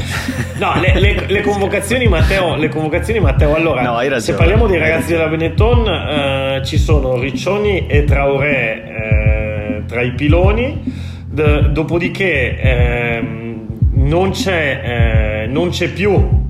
[0.58, 3.56] No, le, le, le, convocazioni, Matteo, le convocazioni, Matteo.
[3.56, 8.84] Allora, no, ragione, se parliamo dei ragazzi della Benetton, eh, ci sono Riccioni e Traoré
[8.84, 10.82] eh, tra i piloni.
[11.26, 13.24] D- dopodiché eh,
[13.94, 16.43] non, c'è, non c'è più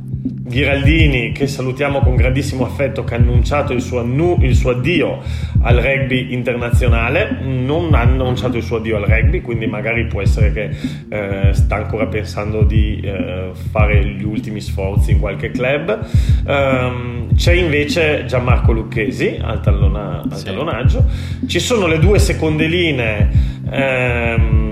[0.53, 5.19] Ghiraldini, che salutiamo con grandissimo affetto, che ha annunciato il suo, annu- il suo, addio
[5.63, 10.53] al rugby internazionale, non ha annunciato il suo addio al rugby, quindi magari può essere
[10.53, 10.69] che
[11.09, 16.07] eh, sta ancora pensando di eh, fare gli ultimi sforzi in qualche club.
[16.45, 20.45] Um, c'è invece Gianmarco Lucchesi al, tallona- al sì.
[20.45, 21.03] tallonaggio,
[21.47, 23.29] ci sono le due seconde linee.
[23.71, 24.71] Ehm,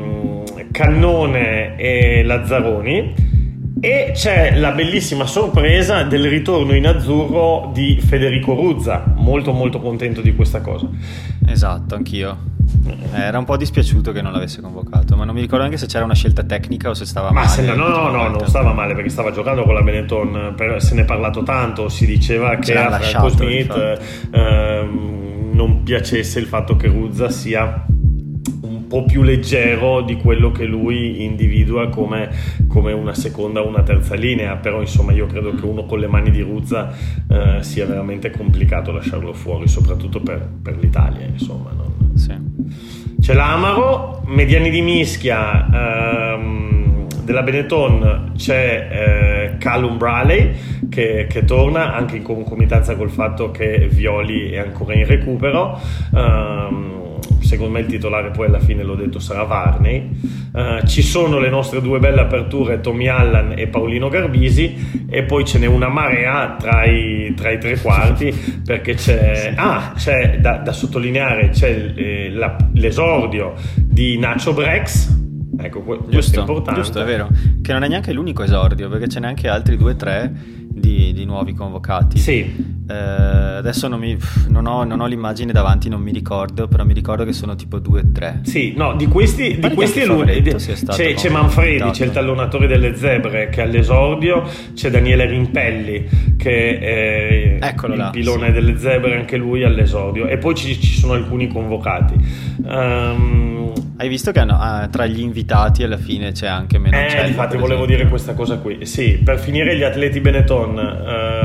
[0.71, 3.30] Cannone e Lazzaroni
[3.81, 10.21] e c'è la bellissima sorpresa del ritorno in azzurro di Federico Ruzza, molto molto contento
[10.21, 10.87] di questa cosa.
[11.47, 12.37] Esatto, anch'io.
[12.85, 15.87] Eh, era un po' dispiaciuto che non l'avesse convocato, ma non mi ricordo neanche se
[15.87, 17.65] c'era una scelta tecnica o se stava ma male.
[17.65, 21.01] Ma no, no, no, non stava male perché stava giocando con la Benetton, se ne
[21.01, 23.99] è parlato tanto, si diceva che a Franco Smith
[24.31, 24.89] eh,
[25.53, 27.83] non piacesse il fatto che Ruzza sia
[28.91, 32.29] po' più leggero di quello che lui individua come,
[32.67, 36.07] come una seconda o una terza linea, però insomma io credo che uno con le
[36.07, 36.91] mani di Ruzza
[37.29, 41.25] eh, sia veramente complicato lasciarlo fuori, soprattutto per, per l'Italia.
[41.25, 42.17] Insomma, non...
[42.17, 42.35] sì.
[43.21, 46.33] C'è l'Amaro, Mediani di Mischia.
[46.33, 50.53] Ehm, della Benetton c'è eh, Callum Bradley
[50.89, 55.79] che, che, torna anche in concomitanza col fatto che Violi è ancora in recupero.
[56.11, 57.00] Um,
[57.51, 60.09] secondo me il titolare poi alla fine l'ho detto sarà Varney.
[60.53, 65.43] Uh, ci sono le nostre due belle aperture Tommy Allan e Paolino Garbisi e poi
[65.45, 68.33] ce n'è una marea tra i, tra i tre quarti
[68.65, 75.19] perché c'è, ah, c'è da, da sottolineare c'è eh, la, l'esordio di Nacho Brex
[75.63, 76.81] Ecco, questo giusto, è importante.
[76.81, 77.29] Giusto, è vero.
[77.61, 81.13] Che non è neanche l'unico esordio, perché ce n'è anche altri due o tre di,
[81.13, 82.17] di, nuovi convocati.
[82.17, 82.79] Sì.
[82.91, 84.17] Eh, adesso non, mi,
[84.49, 87.79] non, ho, non, ho, l'immagine davanti, non mi ricordo, però mi ricordo che sono tipo
[87.79, 88.41] due o tre.
[88.43, 90.57] Sì, no, di questi, di questi è l'unico.
[90.57, 96.79] C'è, c'è Manfredi, c'è il tallonatore delle zebre che è all'esordio, c'è Daniele Rimpelli che
[96.79, 98.53] è Eccolo il là, pilone sì.
[98.53, 100.27] delle zebre, anche lui all'esordio.
[100.27, 102.15] E poi ci, ci sono alcuni convocati.
[102.63, 107.27] Um, Hai visto che hanno, ah, tra gli invitati alla fine c'è anche meno Eh,
[107.27, 108.85] infatti volevo dire questa cosa qui.
[108.85, 111.40] Sì, per finire gli atleti Benetton, ehm,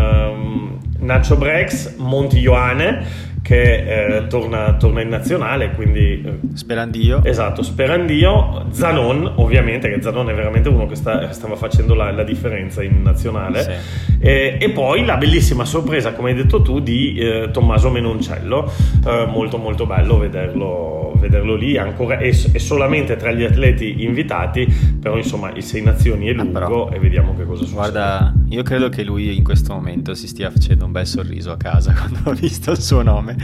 [1.06, 6.20] Nacho Brex, Monti Ioane, che eh, torna, torna, in nazionale, quindi...
[6.20, 7.22] Eh, Sperandio.
[7.22, 12.24] Esatto, Sperandio, Zanon, ovviamente, che Zanon è veramente uno che sta, stava facendo la, la,
[12.24, 14.16] differenza in nazionale, sì.
[14.18, 18.68] e, e, poi la bellissima sorpresa, come hai detto tu, di eh, Tommaso Menoncello,
[19.06, 24.66] eh, molto molto bello vederlo, vederlo lì, ancora, è, è, solamente tra gli atleti invitati,
[25.00, 27.76] però insomma il Sei Nazioni è lungo ah, però, e vediamo che cosa succede.
[27.76, 31.56] Guarda, io credo che lui in questo momento si stia facendo un bel sorriso a
[31.56, 33.36] casa quando ho visto il suo nome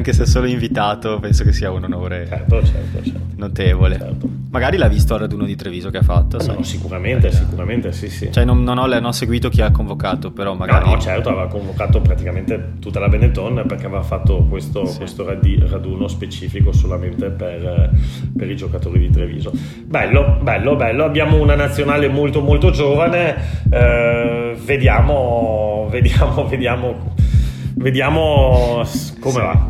[0.00, 3.20] anche se solo invitato, penso che sia un onore certo, certo, certo.
[3.36, 3.98] notevole.
[3.98, 4.28] Certo.
[4.50, 6.38] Magari l'ha visto al raduno di Treviso che ha fatto.
[6.44, 7.44] No, no sicuramente, Perché...
[7.44, 8.32] sicuramente, sì, sì.
[8.32, 10.86] Cioè, non, non, ho, non, ho, seguito chi ha convocato, però magari...
[10.86, 14.98] No, no, certo, aveva convocato praticamente tutta la Benetton perché aveva fatto questo, sì.
[14.98, 17.90] questo raduno specifico solamente per,
[18.36, 19.52] per, i giocatori di Treviso.
[19.84, 21.04] Bello, bello, bello.
[21.04, 23.36] Abbiamo una nazionale molto, molto giovane.
[23.70, 26.89] Eh, vediamo, vediamo, vediamo
[27.80, 28.84] Vediamo
[29.20, 29.38] come sì.
[29.38, 29.66] va.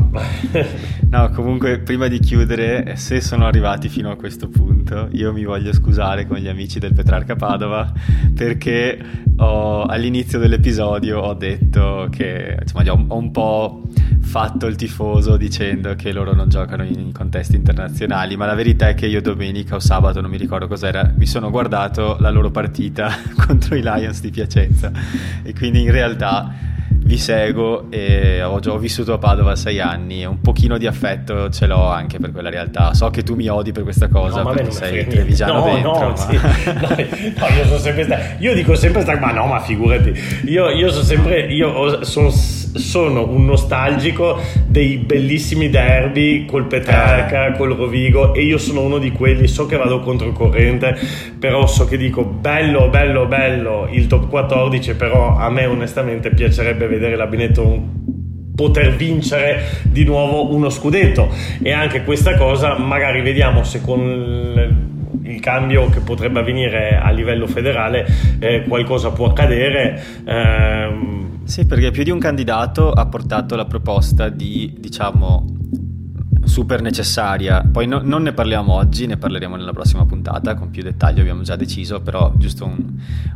[1.09, 5.71] no, comunque prima di chiudere, se sono arrivati fino a questo punto, io mi voglio
[5.71, 7.89] scusare con gli amici del Petrarca Padova
[8.35, 8.99] perché
[9.37, 13.83] ho, all'inizio dell'episodio ho detto che insomma, ho, ho un po'
[14.19, 18.93] fatto il tifoso dicendo che loro non giocano in contesti internazionali, ma la verità è
[18.93, 23.09] che io domenica o sabato, non mi ricordo cos'era, mi sono guardato la loro partita
[23.45, 24.91] contro i Lions di Piacenza
[25.43, 26.69] e quindi in realtà
[27.11, 31.49] vi seguo e ho, ho vissuto a Padova sei anni e un pochino di affetto
[31.49, 32.93] ce l'ho anche per quella realtà.
[32.93, 35.91] So che tu mi odi per questa cosa no, perché sei trevigiano no, dentro.
[35.91, 36.15] No, ma...
[36.15, 36.39] sì.
[37.37, 38.23] no, io sono sempre stato...
[38.39, 39.19] Io dico sempre stato...
[39.19, 40.13] Ma no, ma figurati.
[40.45, 41.51] Io, io sono sempre...
[41.51, 42.31] Io sono,
[42.73, 47.57] sono, un nostalgico dei bellissimi derby col Petrarca, eh.
[47.57, 49.47] col Rovigo e io sono uno di quelli.
[49.47, 50.97] So che vado controcorrente,
[51.39, 56.87] però so che dico bello, bello, bello il top 14, però a me onestamente piacerebbe
[56.87, 58.19] vedere la Benetton
[58.55, 61.29] poter vincere di nuovo uno scudetto
[61.61, 64.89] e anche questa cosa magari vediamo se con
[65.23, 68.05] il cambio che potrebbe avvenire a livello federale
[68.39, 71.30] eh, qualcosa può accadere ehm...
[71.51, 75.45] sì perché più di un candidato ha portato la proposta di diciamo
[76.45, 77.61] super necessaria.
[77.69, 81.41] Poi no, non ne parliamo oggi, ne parleremo nella prossima puntata con più dettagli, abbiamo
[81.41, 82.93] già deciso, però giusto un,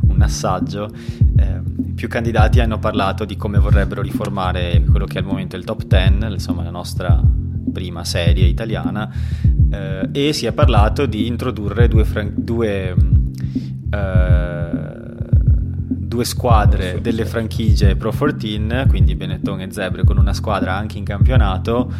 [0.08, 0.90] un assaggio.
[1.36, 1.60] Eh,
[1.94, 5.84] più candidati hanno parlato di come vorrebbero riformare quello che è al momento il top
[5.84, 7.22] 10, insomma la nostra
[7.70, 9.12] prima serie italiana,
[9.70, 12.94] eh, e si è parlato di introdurre due, fran- due
[13.90, 14.55] eh,
[16.16, 21.04] due squadre delle franchigie Pro 14, quindi Benetton e Zebre con una squadra anche in
[21.04, 21.92] campionato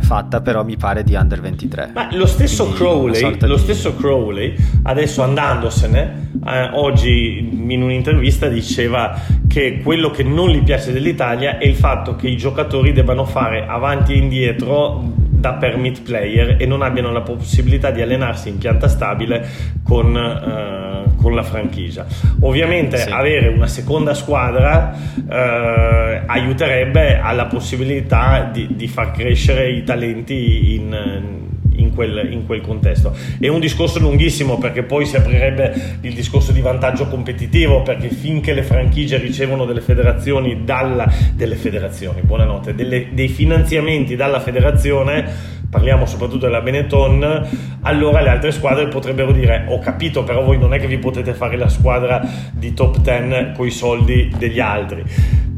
[0.00, 3.60] fatta però mi pare di under 23 ma lo stesso Crowley lo di...
[3.60, 10.92] stesso Crowley adesso andandosene eh, oggi in un'intervista diceva che quello che non gli piace
[10.92, 15.14] dell'Italia è il fatto che i giocatori debbano fare avanti e indietro
[15.46, 19.48] da permit player e non abbiano la possibilità di allenarsi in pianta stabile
[19.82, 20.85] con, eh,
[21.26, 22.06] con la franchigia.
[22.42, 23.10] Ovviamente sì.
[23.10, 24.94] avere una seconda squadra
[25.28, 31.55] eh, aiuterebbe alla possibilità di, di, far crescere i talenti in in
[31.96, 33.12] quel, in quel, contesto.
[33.40, 38.54] È un discorso lunghissimo perché poi si aprirebbe il discorso di vantaggio competitivo perché finché
[38.54, 46.06] le franchigie ricevono delle federazioni, dalla, delle federazioni, buonanotte, delle, dei finanziamenti dalla federazione parliamo
[46.06, 47.48] soprattutto della Benetton,
[47.82, 51.34] allora le altre squadre potrebbero dire ho capito però voi non è che vi potete
[51.34, 55.02] fare la squadra di top 10 con i soldi degli altri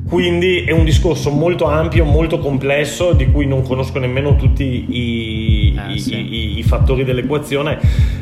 [0.08, 5.47] quindi è un discorso molto ampio, molto complesso, di cui non conosco nemmeno tutti i,
[5.86, 6.14] eh, i, sì.
[6.14, 7.78] i, i fattori dell'equazione,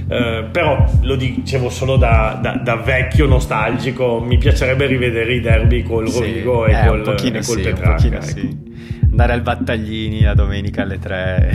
[0.08, 5.82] eh, però lo dicevo solo da, da, da, vecchio nostalgico, mi piacerebbe rivedere i derby
[5.82, 8.20] col sì, Rovigo e eh, col, e col sì, Petrarca.
[8.20, 8.64] Ecco.
[9.10, 11.52] Andare al Battaglini la domenica alle 3.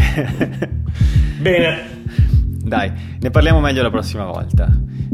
[1.39, 1.99] Bene.
[2.63, 4.69] Dai, ne parliamo meglio la prossima volta.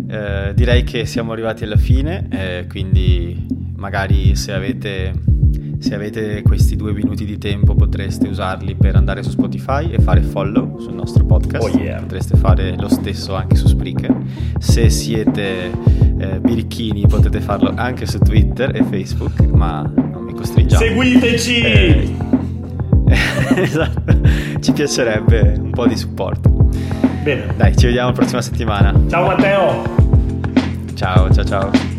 [0.09, 5.13] Eh, direi che siamo arrivati alla fine, eh, quindi magari se avete,
[5.79, 10.21] se avete questi due minuti di tempo potreste usarli per andare su Spotify e fare
[10.21, 11.63] follow sul nostro podcast.
[11.63, 11.99] Oh yeah.
[11.99, 14.15] Potreste fare lo stesso anche su Spreaker.
[14.59, 15.71] Se siete
[16.17, 20.83] eh, birichini potete farlo anche su Twitter e Facebook, ma non mi costringiamo.
[20.83, 21.61] Seguiteci!
[21.61, 22.15] Eh,
[23.55, 24.01] esatto,
[24.59, 26.69] ci piacerebbe un po' di supporto.
[27.23, 27.53] Bene.
[27.55, 28.93] Dai, ci vediamo la prossima settimana.
[29.09, 29.83] Ciao Matteo!
[30.95, 31.96] Ciao, ciao, ciao.